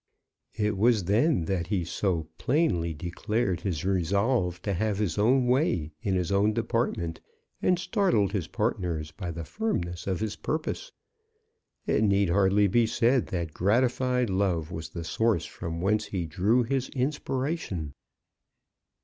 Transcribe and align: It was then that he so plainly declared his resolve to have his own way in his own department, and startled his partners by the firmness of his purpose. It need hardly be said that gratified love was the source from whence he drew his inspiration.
It 0.55 0.77
was 0.79 1.03
then 1.03 1.45
that 1.45 1.67
he 1.67 1.85
so 1.85 2.27
plainly 2.39 2.91
declared 2.91 3.61
his 3.61 3.85
resolve 3.85 4.59
to 4.63 4.73
have 4.73 4.97
his 4.97 5.19
own 5.19 5.45
way 5.45 5.91
in 6.01 6.15
his 6.15 6.31
own 6.31 6.53
department, 6.53 7.21
and 7.61 7.77
startled 7.77 8.31
his 8.31 8.47
partners 8.47 9.11
by 9.11 9.29
the 9.29 9.45
firmness 9.45 10.07
of 10.07 10.19
his 10.19 10.35
purpose. 10.37 10.91
It 11.85 12.03
need 12.03 12.29
hardly 12.29 12.67
be 12.67 12.87
said 12.87 13.27
that 13.27 13.53
gratified 13.53 14.31
love 14.31 14.71
was 14.71 14.89
the 14.89 15.03
source 15.03 15.45
from 15.45 15.81
whence 15.81 16.05
he 16.05 16.25
drew 16.25 16.63
his 16.63 16.89
inspiration. 16.95 17.93